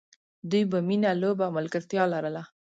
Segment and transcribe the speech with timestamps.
[0.49, 2.43] دوی به مینه، لوبه او ملګرتیا لرله.